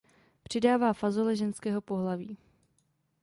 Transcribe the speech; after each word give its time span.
Přidává 0.43 0.93
fazole 0.93 1.35
ženského 1.35 1.81
pohlaví. 1.81 2.37